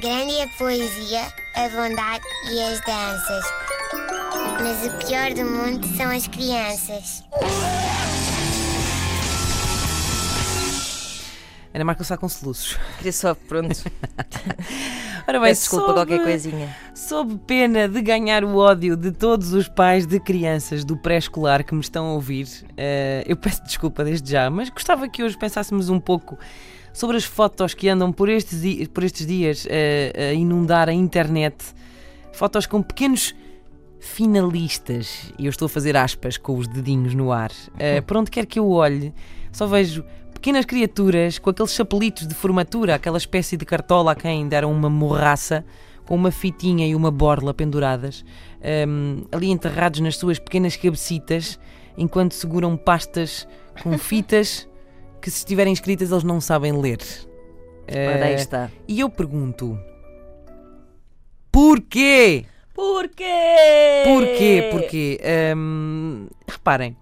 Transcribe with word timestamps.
Grande 0.00 0.32
é 0.36 0.44
a 0.44 0.48
poesia, 0.48 1.22
a 1.56 1.68
bondade 1.70 2.24
e 2.52 2.62
as 2.62 2.80
danças. 2.82 3.44
Mas 4.62 4.86
o 4.86 5.06
pior 5.06 5.32
do 5.34 5.44
mundo 5.44 5.86
são 5.96 6.10
as 6.10 6.26
crianças. 6.28 7.24
Ana 11.74 11.84
Marca 11.84 12.02
está 12.02 12.16
com 12.16 12.28
soluços. 12.28 12.78
Queria 12.98 13.12
só, 13.12 13.34
pronto. 13.34 13.74
Ora 15.28 15.40
bem, 15.40 15.48
Peço 15.50 15.60
desculpa 15.62 15.86
sob- 15.86 15.94
qualquer 15.94 16.22
coisinha. 16.22 16.76
Sob 16.94 17.36
pena 17.46 17.88
de 17.88 18.00
ganhar 18.00 18.42
o 18.44 18.56
ódio 18.56 18.96
de 18.96 19.12
todos 19.12 19.52
os 19.52 19.68
pais 19.68 20.06
de 20.06 20.18
crianças 20.18 20.84
do 20.84 20.96
pré-escolar 20.96 21.64
que 21.64 21.74
me 21.74 21.80
estão 21.80 22.06
a 22.06 22.12
ouvir, 22.12 22.48
eh, 22.76 23.24
eu 23.26 23.36
peço 23.36 23.62
desculpa 23.64 24.02
desde 24.04 24.30
já, 24.32 24.48
mas 24.48 24.70
gostava 24.70 25.06
que 25.08 25.22
hoje 25.22 25.36
pensássemos 25.36 25.90
um 25.90 26.00
pouco 26.00 26.38
sobre 26.98 27.16
as 27.16 27.24
fotos 27.24 27.74
que 27.74 27.88
andam 27.88 28.12
por 28.12 28.28
estes, 28.28 28.88
por 28.88 29.04
estes 29.04 29.24
dias 29.24 29.64
eh, 29.70 30.30
a 30.30 30.32
inundar 30.32 30.88
a 30.88 30.92
internet. 30.92 31.54
Fotos 32.32 32.66
com 32.66 32.82
pequenos 32.82 33.36
finalistas, 34.00 35.32
e 35.38 35.46
eu 35.46 35.50
estou 35.50 35.66
a 35.66 35.68
fazer 35.68 35.96
aspas 35.96 36.36
com 36.36 36.58
os 36.58 36.66
dedinhos 36.66 37.14
no 37.14 37.30
ar. 37.30 37.52
Eh, 37.78 38.00
por 38.00 38.16
onde 38.16 38.32
quer 38.32 38.46
que 38.46 38.58
eu 38.58 38.68
olhe, 38.68 39.14
só 39.52 39.64
vejo 39.64 40.04
pequenas 40.34 40.64
criaturas 40.64 41.38
com 41.38 41.50
aqueles 41.50 41.72
chapelitos 41.72 42.26
de 42.26 42.34
formatura, 42.34 42.96
aquela 42.96 43.18
espécie 43.18 43.56
de 43.56 43.64
cartola 43.64 44.10
a 44.10 44.14
quem 44.16 44.48
deram 44.48 44.72
uma 44.72 44.90
morraça, 44.90 45.64
com 46.04 46.16
uma 46.16 46.32
fitinha 46.32 46.84
e 46.84 46.96
uma 46.96 47.12
borla 47.12 47.54
penduradas, 47.54 48.24
ehm, 48.60 49.22
ali 49.30 49.50
enterrados 49.50 50.00
nas 50.00 50.16
suas 50.16 50.40
pequenas 50.40 50.74
cabecitas, 50.74 51.60
enquanto 51.96 52.32
seguram 52.32 52.76
pastas 52.76 53.46
com 53.84 53.96
fitas 53.98 54.66
que, 55.20 55.30
se 55.30 55.38
estiverem 55.38 55.72
escritas, 55.72 56.10
eles 56.10 56.24
não 56.24 56.40
sabem 56.40 56.72
ler. 56.72 56.98
Ora, 57.90 58.24
aí 58.26 58.32
Eh, 58.32 58.34
está. 58.34 58.70
e 58.86 59.00
eu 59.00 59.08
pergunto: 59.08 59.78
porquê? 61.50 62.44
Porquê? 62.74 64.02
Porquê? 64.04 64.68
Porquê? 64.70 65.20
Hum, 65.56 66.28
reparem, 66.46 66.96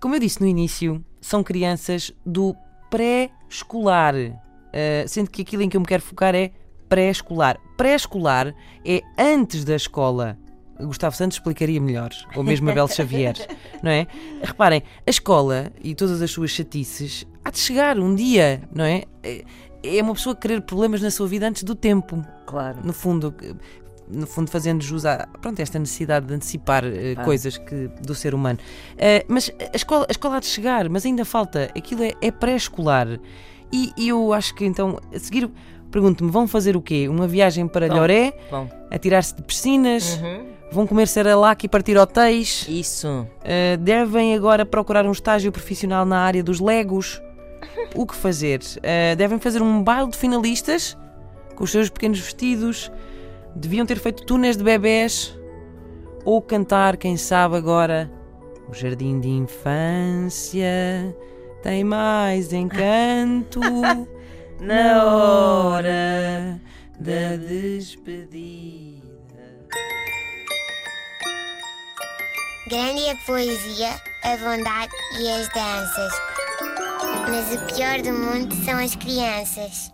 como 0.00 0.14
eu 0.16 0.20
disse 0.20 0.40
no 0.40 0.46
início, 0.46 1.04
são 1.20 1.42
crianças 1.44 2.12
do 2.26 2.56
pré-escolar. 2.90 4.14
Uh, 4.16 5.06
sendo 5.08 5.30
que 5.30 5.42
aquilo 5.42 5.62
em 5.62 5.68
que 5.68 5.76
eu 5.76 5.80
me 5.80 5.86
quero 5.86 6.02
focar 6.02 6.34
é 6.34 6.50
pré-escolar. 6.88 7.58
Pré-escolar 7.76 8.54
é 8.84 9.02
antes 9.18 9.64
da 9.64 9.76
escola. 9.76 10.38
Gustavo 10.86 11.14
Santos 11.16 11.36
explicaria 11.36 11.80
melhor, 11.80 12.10
ou 12.34 12.42
mesmo 12.42 12.70
Abel 12.70 12.86
Xavier, 12.88 13.34
não 13.82 13.90
é? 13.90 14.06
Reparem, 14.42 14.82
a 15.06 15.10
escola 15.10 15.70
e 15.82 15.94
todas 15.94 16.20
as 16.22 16.30
suas 16.30 16.50
chatices 16.50 17.26
há 17.44 17.50
de 17.50 17.58
chegar 17.58 17.98
um 17.98 18.14
dia, 18.14 18.62
não 18.74 18.84
é? 18.84 19.04
É- 19.22 19.44
É 19.82 20.02
uma 20.02 20.12
pessoa 20.12 20.36
querer 20.36 20.60
problemas 20.60 21.00
na 21.00 21.10
sua 21.10 21.26
vida 21.26 21.48
antes 21.48 21.62
do 21.62 21.74
tempo 21.74 22.22
Claro. 22.44 22.80
no 22.84 22.92
fundo, 22.92 23.34
no 24.06 24.26
fundo 24.26 24.50
fazendo 24.50 24.82
jus 24.84 25.06
a 25.06 25.26
pronto, 25.40 25.58
esta 25.60 25.78
necessidade 25.78 26.26
de 26.26 26.34
antecipar 26.34 26.82
Claro. 26.82 27.24
coisas 27.24 27.56
que, 27.56 27.88
do 28.02 28.14
ser 28.14 28.34
humano. 28.34 28.58
Eh, 28.98 29.24
mas 29.26 29.50
a 29.72 29.74
escola, 29.76 30.04
a 30.06 30.12
escola 30.12 30.36
há 30.36 30.40
de 30.40 30.46
chegar, 30.46 30.86
mas 30.90 31.06
ainda 31.06 31.24
falta, 31.24 31.70
aquilo 31.74 32.02
é, 32.02 32.12
é 32.20 32.30
pré-escolar. 32.30 33.18
E, 33.72 33.90
e 33.96 34.08
eu 34.10 34.34
acho 34.34 34.54
que 34.54 34.66
então, 34.66 34.98
a 35.14 35.18
seguir, 35.18 35.48
pergunto-me, 35.90 36.30
vão 36.30 36.46
fazer 36.48 36.76
o 36.76 36.80
quê? 36.82 37.08
Uma 37.08 37.26
viagem 37.26 37.66
para 37.68 37.88
Bom. 37.88 37.94
Lloré, 37.96 38.32
Bom. 38.50 38.68
atirar-se 38.90 39.34
de 39.34 39.42
piscinas, 39.42 40.18
Uhum. 40.22 40.46
vão 40.72 40.86
comer 40.86 41.06
seralac 41.08 41.64
e 41.64 41.68
partir 41.68 41.96
hotéis, 41.96 42.66
Isso. 42.68 43.26
eh, 43.44 43.76
devem 43.76 44.34
agora 44.34 44.64
procurar 44.64 45.04
um 45.06 45.12
estágio 45.12 45.50
profissional 45.52 46.04
na 46.06 46.18
área 46.20 46.42
dos 46.42 46.60
legos. 46.60 47.20
O 47.94 48.06
que 48.06 48.14
fazer? 48.14 48.60
Eh, 48.82 49.14
devem 49.16 49.38
fazer 49.38 49.60
um 49.62 49.82
baile 49.82 50.10
de 50.10 50.16
finalistas 50.16 50.96
com 51.56 51.64
os 51.64 51.70
seus 51.70 51.90
pequenos 51.90 52.18
vestidos. 52.20 52.90
Deviam 53.54 53.84
ter 53.84 53.98
feito 53.98 54.24
túneis 54.24 54.56
de 54.56 54.62
bebés. 54.64 55.36
Ou 56.24 56.40
cantar, 56.40 56.96
quem 56.96 57.16
sabe 57.16 57.56
agora, 57.56 58.10
o 58.68 58.74
jardim 58.74 59.18
de 59.20 59.28
infância 59.28 61.14
tem 61.62 61.82
mais 61.82 62.52
encanto 62.54 63.60
hora 63.60 64.06
da 67.00 67.36
despedida. 67.36 69.00
Grande 72.68 73.04
é 73.06 73.12
a 73.12 73.16
poesia, 73.16 74.00
a 74.22 74.36
bondade 74.36 74.92
e 75.18 75.30
as 75.30 75.48
danças. 75.48 76.12
Mas 77.28 77.54
o 77.54 77.74
pior 77.74 78.02
do 78.02 78.12
mundo 78.12 78.54
são 78.64 78.78
as 78.78 78.94
crianças. 78.94 79.90